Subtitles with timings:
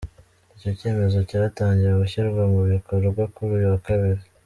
[0.55, 4.21] Icyo cyemezo cyatangiye gushyirwa mu bikorwa kuri uyu wa kabiri.